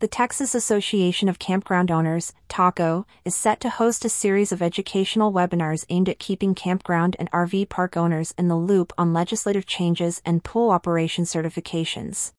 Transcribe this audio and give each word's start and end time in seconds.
The 0.00 0.08
Texas 0.08 0.54
Association 0.54 1.28
of 1.28 1.38
Campground 1.38 1.90
Owners, 1.90 2.32
TACO, 2.48 3.04
is 3.26 3.34
set 3.34 3.60
to 3.60 3.68
host 3.68 4.02
a 4.02 4.08
series 4.08 4.50
of 4.50 4.62
educational 4.62 5.30
webinars 5.30 5.84
aimed 5.90 6.08
at 6.08 6.18
keeping 6.18 6.54
campground 6.54 7.16
and 7.18 7.30
RV 7.32 7.68
park 7.68 7.98
owners 7.98 8.32
in 8.38 8.48
the 8.48 8.56
loop 8.56 8.94
on 8.96 9.12
legislative 9.12 9.66
changes 9.66 10.22
and 10.24 10.42
pool 10.42 10.70
operation 10.70 11.24
certifications. 11.24 12.32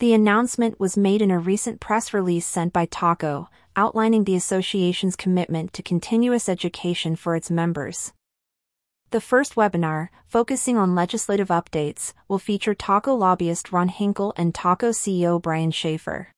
The 0.00 0.12
announcement 0.12 0.78
was 0.78 0.98
made 0.98 1.22
in 1.22 1.30
a 1.30 1.38
recent 1.38 1.80
press 1.80 2.12
release 2.12 2.46
sent 2.46 2.74
by 2.74 2.84
TACO, 2.84 3.48
outlining 3.74 4.24
the 4.24 4.36
association's 4.36 5.16
commitment 5.16 5.72
to 5.72 5.82
continuous 5.82 6.46
education 6.46 7.16
for 7.16 7.34
its 7.34 7.50
members. 7.50 8.12
The 9.12 9.22
first 9.22 9.54
webinar, 9.54 10.10
focusing 10.26 10.76
on 10.76 10.94
legislative 10.94 11.48
updates, 11.48 12.12
will 12.28 12.38
feature 12.38 12.74
TACO 12.74 13.14
lobbyist 13.14 13.72
Ron 13.72 13.88
Hinkle 13.88 14.34
and 14.36 14.54
TACO 14.54 14.90
CEO 14.90 15.40
Brian 15.40 15.70
Schaefer. 15.70 16.28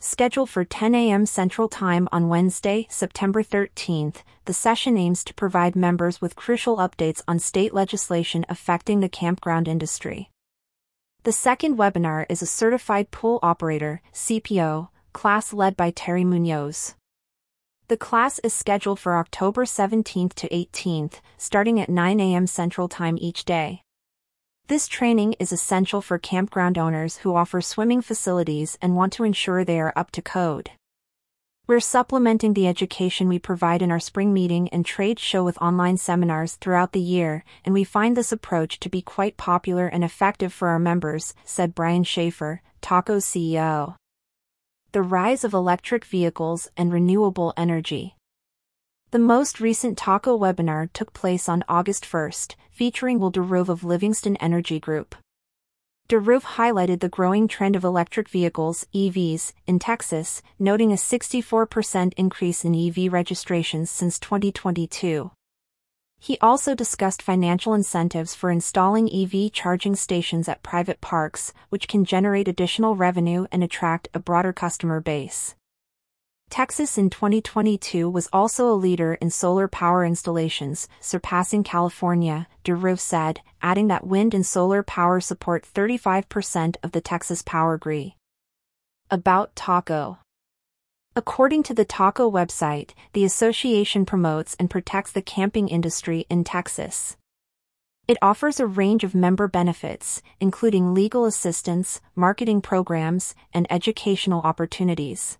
Scheduled 0.00 0.48
for 0.48 0.64
10 0.64 0.94
a.m. 0.94 1.26
Central 1.26 1.68
Time 1.68 2.08
on 2.12 2.28
Wednesday, 2.28 2.86
September 2.88 3.42
13th, 3.42 4.22
the 4.44 4.52
session 4.52 4.96
aims 4.96 5.24
to 5.24 5.34
provide 5.34 5.74
members 5.74 6.20
with 6.20 6.36
crucial 6.36 6.76
updates 6.76 7.20
on 7.26 7.40
state 7.40 7.74
legislation 7.74 8.46
affecting 8.48 9.00
the 9.00 9.08
campground 9.08 9.66
industry. 9.66 10.30
The 11.24 11.32
second 11.32 11.78
webinar 11.78 12.26
is 12.28 12.42
a 12.42 12.46
Certified 12.46 13.10
Pool 13.10 13.40
Operator 13.42 14.00
CPO, 14.14 14.88
class 15.12 15.52
led 15.52 15.76
by 15.76 15.90
Terry 15.90 16.24
Munoz. 16.24 16.94
The 17.88 17.96
class 17.96 18.38
is 18.40 18.54
scheduled 18.54 19.00
for 19.00 19.16
October 19.16 19.64
17th 19.64 20.34
to 20.34 20.48
18th, 20.50 21.14
starting 21.36 21.80
at 21.80 21.88
9 21.88 22.20
a.m. 22.20 22.46
Central 22.46 22.86
Time 22.86 23.18
each 23.20 23.44
day. 23.44 23.82
This 24.68 24.86
training 24.86 25.34
is 25.40 25.50
essential 25.50 26.02
for 26.02 26.18
campground 26.18 26.76
owners 26.76 27.16
who 27.16 27.34
offer 27.34 27.62
swimming 27.62 28.02
facilities 28.02 28.76
and 28.82 28.94
want 28.94 29.14
to 29.14 29.24
ensure 29.24 29.64
they 29.64 29.80
are 29.80 29.94
up 29.96 30.10
to 30.10 30.20
code. 30.20 30.72
We're 31.66 31.80
supplementing 31.80 32.52
the 32.52 32.68
education 32.68 33.28
we 33.28 33.38
provide 33.38 33.80
in 33.80 33.90
our 33.90 33.98
spring 33.98 34.34
meeting 34.34 34.68
and 34.68 34.84
trade 34.84 35.18
show 35.18 35.42
with 35.42 35.56
online 35.56 35.96
seminars 35.96 36.56
throughout 36.56 36.92
the 36.92 37.00
year, 37.00 37.44
and 37.64 37.72
we 37.72 37.82
find 37.82 38.14
this 38.14 38.30
approach 38.30 38.78
to 38.80 38.90
be 38.90 39.00
quite 39.00 39.38
popular 39.38 39.86
and 39.86 40.04
effective 40.04 40.52
for 40.52 40.68
our 40.68 40.78
members, 40.78 41.32
said 41.46 41.74
Brian 41.74 42.04
Schaefer, 42.04 42.60
TACO's 42.82 43.24
CEO. 43.24 43.96
The 44.92 45.00
rise 45.00 45.44
of 45.44 45.54
electric 45.54 46.04
vehicles 46.04 46.68
and 46.76 46.92
renewable 46.92 47.54
energy. 47.56 48.17
The 49.10 49.18
most 49.18 49.58
recent 49.58 49.96
TACO 49.96 50.38
webinar 50.38 50.92
took 50.92 51.14
place 51.14 51.48
on 51.48 51.64
August 51.66 52.04
1st, 52.04 52.56
featuring 52.70 53.18
Will 53.18 53.32
DeRuve 53.32 53.70
of 53.70 53.82
Livingston 53.82 54.36
Energy 54.36 54.78
Group. 54.78 55.14
DeRuve 56.10 56.42
highlighted 56.42 57.00
the 57.00 57.08
growing 57.08 57.48
trend 57.48 57.74
of 57.74 57.84
electric 57.84 58.28
vehicles, 58.28 58.86
EVs, 58.94 59.54
in 59.66 59.78
Texas, 59.78 60.42
noting 60.58 60.92
a 60.92 60.96
64% 60.96 62.12
increase 62.18 62.66
in 62.66 62.74
EV 62.74 63.10
registrations 63.10 63.90
since 63.90 64.18
2022. 64.18 65.30
He 66.18 66.36
also 66.42 66.74
discussed 66.74 67.22
financial 67.22 67.72
incentives 67.72 68.34
for 68.34 68.50
installing 68.50 69.10
EV 69.10 69.50
charging 69.52 69.96
stations 69.96 70.50
at 70.50 70.62
private 70.62 71.00
parks, 71.00 71.54
which 71.70 71.88
can 71.88 72.04
generate 72.04 72.46
additional 72.46 72.94
revenue 72.94 73.46
and 73.50 73.64
attract 73.64 74.08
a 74.12 74.18
broader 74.18 74.52
customer 74.52 75.00
base. 75.00 75.54
Texas 76.50 76.96
in 76.96 77.10
2022 77.10 78.08
was 78.08 78.28
also 78.32 78.70
a 78.70 78.72
leader 78.72 79.14
in 79.14 79.30
solar 79.30 79.68
power 79.68 80.04
installations, 80.04 80.88
surpassing 80.98 81.62
California, 81.62 82.48
DeRuve 82.64 82.98
said, 82.98 83.40
adding 83.60 83.88
that 83.88 84.06
wind 84.06 84.32
and 84.32 84.46
solar 84.46 84.82
power 84.82 85.20
support 85.20 85.62
35% 85.62 86.76
of 86.82 86.92
the 86.92 87.02
Texas 87.02 87.42
power 87.42 87.76
grid. 87.76 88.12
About 89.10 89.54
TACO 89.56 90.18
According 91.14 91.64
to 91.64 91.74
the 91.74 91.84
TACO 91.84 92.30
website, 92.30 92.90
the 93.12 93.24
association 93.24 94.06
promotes 94.06 94.56
and 94.58 94.70
protects 94.70 95.12
the 95.12 95.22
camping 95.22 95.68
industry 95.68 96.24
in 96.30 96.44
Texas. 96.44 97.16
It 98.06 98.16
offers 98.22 98.58
a 98.58 98.66
range 98.66 99.04
of 99.04 99.14
member 99.14 99.48
benefits, 99.48 100.22
including 100.40 100.94
legal 100.94 101.26
assistance, 101.26 102.00
marketing 102.14 102.62
programs, 102.62 103.34
and 103.52 103.66
educational 103.70 104.40
opportunities. 104.40 105.36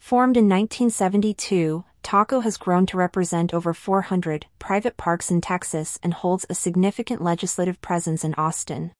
Formed 0.00 0.36
in 0.36 0.48
1972, 0.48 1.84
TACO 2.02 2.40
has 2.40 2.56
grown 2.56 2.86
to 2.86 2.96
represent 2.96 3.54
over 3.54 3.72
400 3.72 4.46
private 4.58 4.96
parks 4.96 5.30
in 5.30 5.40
Texas 5.40 6.00
and 6.02 6.14
holds 6.14 6.44
a 6.48 6.54
significant 6.54 7.22
legislative 7.22 7.80
presence 7.80 8.24
in 8.24 8.34
Austin. 8.34 8.90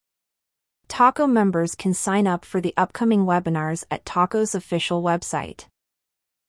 TACO 0.86 1.26
members 1.26 1.74
can 1.74 1.94
sign 1.94 2.28
up 2.28 2.44
for 2.44 2.60
the 2.60 2.74
upcoming 2.76 3.24
webinars 3.24 3.82
at 3.90 4.04
TACO's 4.04 4.54
official 4.54 5.02
website. 5.02 5.64